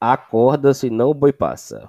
Acorda, 0.00 0.72
senão 0.72 1.10
o 1.10 1.14
boi 1.14 1.32
passa. 1.32 1.88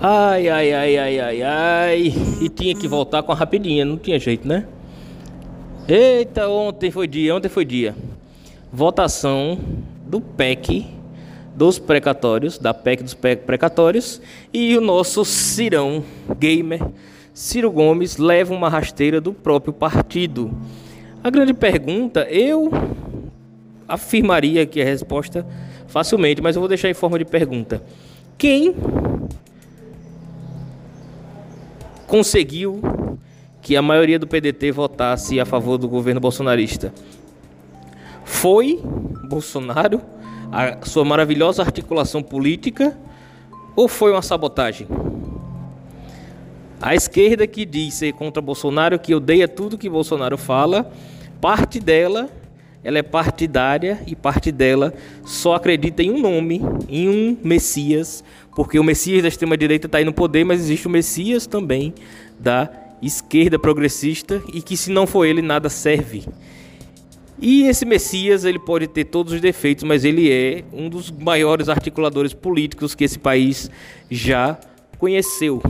Ai, 0.00 0.48
ai, 0.48 0.72
ai, 0.72 0.96
ai, 0.96 1.20
ai, 1.20 1.42
ai. 1.42 2.14
E 2.40 2.48
tinha 2.48 2.72
que 2.72 2.86
voltar 2.86 3.20
com 3.24 3.32
a 3.32 3.34
rapidinha, 3.34 3.84
não 3.84 3.98
tinha 3.98 4.16
jeito, 4.16 4.46
né? 4.46 4.64
Eita, 5.88 6.48
ontem 6.48 6.88
foi 6.92 7.08
dia, 7.08 7.34
ontem 7.34 7.48
foi 7.48 7.64
dia. 7.64 7.96
Votação 8.72 9.58
do 10.06 10.20
PEC 10.20 10.86
dos 11.52 11.80
precatórios, 11.80 12.58
da 12.58 12.72
PEC 12.72 13.02
dos 13.02 13.14
precatórios, 13.14 14.22
e 14.54 14.76
o 14.76 14.80
nosso 14.80 15.24
Cirão 15.24 16.04
gamer, 16.38 16.80
Ciro 17.34 17.68
Gomes, 17.72 18.18
leva 18.18 18.54
uma 18.54 18.68
rasteira 18.68 19.20
do 19.20 19.32
próprio 19.32 19.72
partido. 19.72 20.52
A 21.24 21.28
grande 21.28 21.52
pergunta, 21.52 22.20
eu 22.30 22.70
afirmaria 23.88 24.64
que 24.64 24.80
a 24.80 24.84
resposta 24.84 25.44
facilmente, 25.88 26.40
mas 26.40 26.54
eu 26.54 26.60
vou 26.60 26.68
deixar 26.68 26.88
em 26.88 26.94
forma 26.94 27.18
de 27.18 27.24
pergunta. 27.24 27.82
Quem 28.36 28.76
conseguiu 32.08 32.80
que 33.60 33.76
a 33.76 33.82
maioria 33.82 34.18
do 34.18 34.26
PDT 34.26 34.72
votasse 34.72 35.38
a 35.38 35.44
favor 35.44 35.76
do 35.76 35.86
governo 35.86 36.20
bolsonarista. 36.20 36.92
Foi 38.24 38.80
Bolsonaro, 39.28 40.00
a 40.50 40.84
sua 40.86 41.04
maravilhosa 41.04 41.62
articulação 41.62 42.22
política, 42.22 42.98
ou 43.76 43.86
foi 43.86 44.10
uma 44.10 44.22
sabotagem? 44.22 44.88
A 46.80 46.94
esquerda 46.94 47.46
que 47.46 47.66
diz 47.66 47.94
ser 47.94 48.12
contra 48.14 48.40
Bolsonaro, 48.40 48.98
que 48.98 49.14
odeia 49.14 49.46
tudo 49.46 49.76
que 49.76 49.88
Bolsonaro 49.88 50.38
fala, 50.38 50.90
parte 51.40 51.78
dela, 51.78 52.30
ela 52.88 52.96
é 52.96 53.02
partidária 53.02 54.00
e 54.06 54.16
parte 54.16 54.50
dela 54.50 54.94
só 55.22 55.54
acredita 55.54 56.02
em 56.02 56.10
um 56.10 56.18
nome, 56.18 56.62
em 56.88 57.06
um 57.06 57.36
Messias, 57.44 58.24
porque 58.56 58.78
o 58.78 58.82
Messias 58.82 59.20
da 59.20 59.28
extrema 59.28 59.58
direita 59.58 59.84
está 59.84 59.98
aí 59.98 60.06
no 60.06 60.12
poder, 60.14 60.42
mas 60.42 60.58
existe 60.58 60.86
o 60.86 60.90
Messias 60.90 61.46
também 61.46 61.92
da 62.40 62.70
esquerda 63.02 63.58
progressista 63.58 64.42
e 64.54 64.62
que 64.62 64.74
se 64.74 64.90
não 64.90 65.06
for 65.06 65.26
ele 65.26 65.42
nada 65.42 65.68
serve. 65.68 66.24
E 67.38 67.64
esse 67.64 67.84
Messias, 67.84 68.46
ele 68.46 68.58
pode 68.58 68.86
ter 68.86 69.04
todos 69.04 69.34
os 69.34 69.40
defeitos, 69.42 69.84
mas 69.84 70.02
ele 70.02 70.32
é 70.32 70.64
um 70.72 70.88
dos 70.88 71.10
maiores 71.10 71.68
articuladores 71.68 72.32
políticos 72.32 72.94
que 72.94 73.04
esse 73.04 73.18
país 73.18 73.70
já 74.10 74.58
conheceu. 74.98 75.62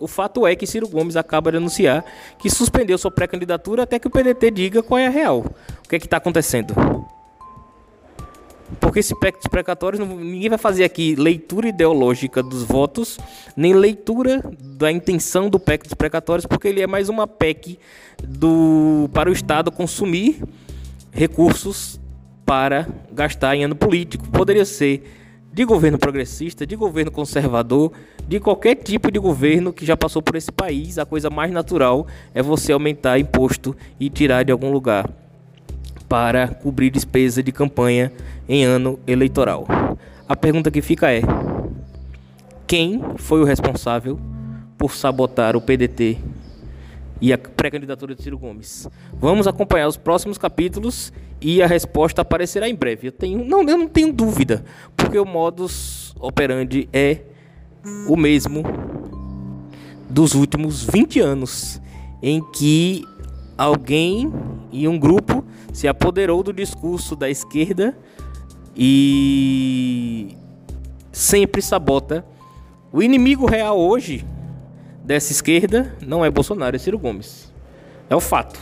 O 0.00 0.06
fato 0.06 0.46
é 0.46 0.54
que 0.54 0.66
Ciro 0.66 0.88
Gomes 0.88 1.16
acaba 1.16 1.50
de 1.50 1.56
anunciar 1.56 2.04
que 2.38 2.50
suspendeu 2.50 2.96
sua 2.98 3.10
pré-candidatura 3.10 3.82
até 3.82 3.98
que 3.98 4.06
o 4.06 4.10
PDT 4.10 4.50
diga 4.50 4.82
qual 4.82 4.98
é 4.98 5.06
a 5.06 5.10
real. 5.10 5.44
O 5.84 5.88
que 5.88 5.96
é 5.96 5.98
que 5.98 6.06
está 6.06 6.18
acontecendo? 6.18 6.74
Porque 8.80 8.98
esse 8.98 9.14
PEC 9.18 9.38
dos 9.38 9.46
precatórios, 9.46 10.06
ninguém 10.06 10.48
vai 10.48 10.58
fazer 10.58 10.84
aqui 10.84 11.14
leitura 11.14 11.68
ideológica 11.68 12.42
dos 12.42 12.64
votos, 12.64 13.18
nem 13.56 13.72
leitura 13.72 14.42
da 14.60 14.90
intenção 14.90 15.48
do 15.48 15.58
PEC 15.58 15.84
dos 15.84 15.94
precatórios, 15.94 16.46
porque 16.46 16.66
ele 16.66 16.82
é 16.82 16.86
mais 16.86 17.08
uma 17.08 17.26
PEC 17.26 17.78
do, 18.22 19.08
para 19.12 19.30
o 19.30 19.32
Estado 19.32 19.70
consumir 19.70 20.42
recursos 21.12 22.00
para 22.44 22.88
gastar 23.12 23.56
em 23.56 23.64
ano 23.64 23.76
político. 23.76 24.28
Poderia 24.30 24.64
ser 24.64 25.25
de 25.56 25.64
governo 25.64 25.96
progressista, 25.96 26.66
de 26.66 26.76
governo 26.76 27.10
conservador, 27.10 27.90
de 28.28 28.38
qualquer 28.38 28.74
tipo 28.74 29.10
de 29.10 29.18
governo 29.18 29.72
que 29.72 29.86
já 29.86 29.96
passou 29.96 30.20
por 30.20 30.36
esse 30.36 30.52
país. 30.52 30.98
A 30.98 31.06
coisa 31.06 31.30
mais 31.30 31.50
natural 31.50 32.06
é 32.34 32.42
você 32.42 32.72
aumentar 32.72 33.18
imposto 33.18 33.74
e 33.98 34.10
tirar 34.10 34.44
de 34.44 34.52
algum 34.52 34.70
lugar 34.70 35.08
para 36.06 36.46
cobrir 36.46 36.90
despesa 36.90 37.42
de 37.42 37.52
campanha 37.52 38.12
em 38.46 38.64
ano 38.64 39.00
eleitoral. 39.06 39.66
A 40.28 40.36
pergunta 40.36 40.70
que 40.70 40.82
fica 40.82 41.10
é: 41.10 41.22
quem 42.66 43.00
foi 43.16 43.40
o 43.40 43.44
responsável 43.44 44.20
por 44.76 44.92
sabotar 44.92 45.56
o 45.56 45.60
PDT 45.62 46.18
e 47.20 47.32
a 47.32 47.38
pré-candidatura 47.38 48.14
de 48.14 48.22
Ciro 48.22 48.38
Gomes? 48.38 48.88
Vamos 49.12 49.46
acompanhar 49.46 49.88
os 49.88 49.96
próximos 49.96 50.38
capítulos 50.38 51.12
e 51.40 51.62
a 51.62 51.66
resposta 51.66 52.22
aparecerá 52.22 52.68
em 52.68 52.74
breve. 52.74 53.08
Eu 53.08 53.12
tenho, 53.12 53.44
não, 53.44 53.60
eu 53.62 53.78
não 53.78 53.88
tenho 53.88 54.12
dúvida, 54.12 54.64
porque 54.96 55.18
o 55.18 55.24
modus 55.24 56.14
operandi 56.20 56.88
é 56.92 57.20
o 58.08 58.16
mesmo 58.16 58.62
dos 60.08 60.34
últimos 60.34 60.84
20 60.84 61.20
anos, 61.20 61.80
em 62.22 62.42
que 62.52 63.04
alguém 63.56 64.32
e 64.72 64.86
um 64.88 64.98
grupo 64.98 65.44
se 65.72 65.88
apoderou 65.88 66.42
do 66.42 66.52
discurso 66.52 67.14
da 67.14 67.28
esquerda 67.28 67.96
e 68.76 70.36
sempre 71.12 71.62
sabota. 71.62 72.24
O 72.92 73.02
inimigo 73.02 73.46
real 73.46 73.78
hoje 73.78 74.24
dessa 75.06 75.30
esquerda 75.30 75.94
não 76.04 76.24
é 76.24 76.30
Bolsonaro, 76.30 76.74
é 76.74 76.78
Ciro 76.78 76.98
Gomes. 76.98 77.52
É 78.10 78.16
o 78.16 78.20
fato. 78.20 78.58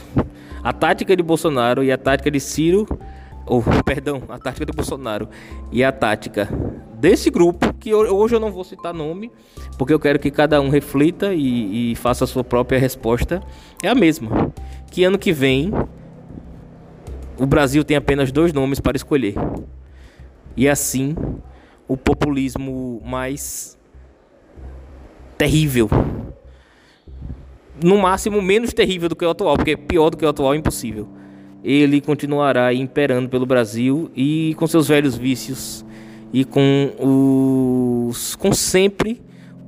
A 0.63 0.73
tática 0.73 1.17
de 1.17 1.23
Bolsonaro 1.23 1.83
e 1.83 1.91
a 1.91 1.97
tática 1.97 2.31
de 2.31 2.39
Ciro, 2.39 2.87
ou 3.47 3.63
perdão, 3.85 4.23
a 4.29 4.39
tática 4.39 4.67
de 4.67 4.73
Bolsonaro 4.73 5.29
e 5.73 5.83
a 5.83 5.91
tática 5.91 6.49
desse 6.95 7.31
grupo, 7.31 7.73
que 7.75 7.95
hoje 7.95 8.35
eu 8.35 8.41
não 8.41 8.53
vou 8.53 8.63
citar 8.63 8.93
nome, 8.93 9.33
porque 9.79 9.93
eu 9.93 9.99
quero 9.99 10.19
que 10.19 10.31
cada 10.31 10.61
um 10.61 10.69
reflita 10.69 11.35
e, 11.35 11.93
e 11.93 11.97
faça 11.97 12.25
a 12.25 12.27
sua 12.27 12.45
própria 12.45 12.79
resposta, 12.79 13.43
é 13.83 13.89
a 13.89 13.95
mesma. 13.95 14.53
Que 14.91 15.03
ano 15.05 15.19
que 15.19 15.33
vem 15.33 15.73
o 17.39 17.47
Brasil 17.47 17.83
tem 17.83 17.97
apenas 17.97 18.31
dois 18.31 18.53
nomes 18.53 18.81
para 18.81 18.97
escolher. 18.97 19.35
E 20.57 20.69
assim, 20.69 21.17
o 21.89 21.97
populismo 21.97 23.03
mais 23.05 23.77
terrível, 25.37 25.91
no 27.83 27.99
máximo 27.99 28.41
menos 28.41 28.73
terrível 28.73 29.09
do 29.09 29.17
que 29.17 29.25
o 29.25 29.31
atual, 29.31 29.57
porque 29.57 29.77
pior 29.77 30.11
do 30.11 30.17
que 30.17 30.25
o 30.25 30.29
atual 30.29 30.55
é 30.55 30.57
impossível. 30.57 31.09
Ele 31.63 32.01
continuará 32.01 32.73
imperando 32.75 33.29
pelo 33.29 33.47
Brasil 33.47 34.11
e 34.15 34.55
com 34.59 34.67
seus 34.67 34.89
velhos 34.89 35.17
vícios 35.17 35.85
e 36.33 36.45
com 36.45 36.93
os 38.09 38.37
com 38.37 38.53
sempre 38.53 39.23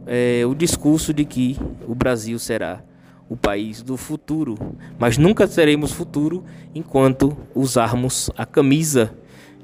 é, 0.06 0.42
o 0.46 0.54
discurso 0.54 1.14
de 1.14 1.24
que 1.24 1.56
o 1.86 1.94
Brasil 1.94 2.38
será 2.38 2.82
o 3.28 3.36
país 3.36 3.82
do 3.82 3.96
futuro, 3.96 4.56
mas 4.98 5.18
nunca 5.18 5.46
seremos 5.46 5.92
futuro 5.92 6.44
enquanto 6.74 7.36
usarmos 7.54 8.30
a 8.36 8.46
camisa 8.46 9.12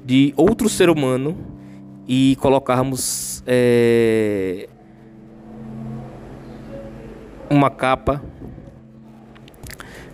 de 0.03 0.33
outro 0.35 0.67
ser 0.67 0.89
humano 0.89 1.37
e 2.07 2.35
colocarmos 2.41 3.41
é, 3.47 4.67
uma 7.49 7.69
capa 7.69 8.21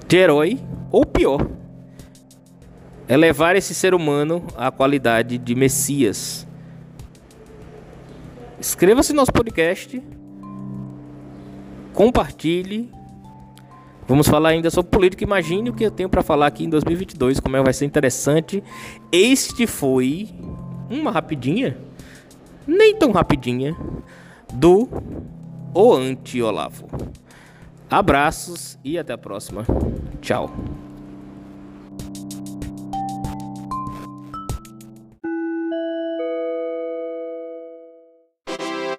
de 0.07 0.17
herói 0.17 0.59
ou 0.91 1.05
pior, 1.05 1.47
elevar 3.07 3.55
esse 3.55 3.73
ser 3.73 3.93
humano 3.93 4.45
à 4.57 4.71
qualidade 4.71 5.37
de 5.37 5.55
Messias. 5.55 6.47
Inscreva-se 8.59 9.13
no 9.13 9.17
nosso 9.17 9.31
podcast, 9.31 10.01
compartilhe 11.93 12.91
Vamos 14.09 14.27
falar 14.27 14.49
ainda 14.49 14.71
sobre 14.71 14.89
política. 14.89 15.23
Imagine 15.23 15.69
o 15.69 15.73
que 15.73 15.83
eu 15.83 15.91
tenho 15.91 16.09
para 16.09 16.23
falar 16.23 16.47
aqui 16.47 16.65
em 16.65 16.69
2022, 16.69 17.39
como 17.39 17.55
é, 17.55 17.61
vai 17.61 17.71
ser 17.71 17.85
interessante. 17.85 18.63
Este 19.11 19.67
foi 19.67 20.27
uma 20.89 21.11
rapidinha, 21.11 21.77
nem 22.65 22.95
tão 22.95 23.11
rapidinha, 23.11 23.77
do 24.51 24.89
O 25.73 25.93
Anti 25.93 26.41
Olavo. 26.41 26.87
Abraços 27.89 28.77
e 28.83 28.97
até 28.97 29.13
a 29.13 29.17
próxima. 29.17 29.65
Tchau. 30.21 30.49